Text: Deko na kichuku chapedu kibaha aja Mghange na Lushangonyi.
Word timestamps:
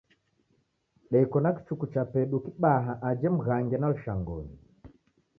Deko 1.11 1.37
na 1.41 1.49
kichuku 1.55 1.85
chapedu 1.93 2.35
kibaha 2.45 2.91
aja 3.09 3.29
Mghange 3.37 3.75
na 3.77 3.87
Lushangonyi. 3.91 4.57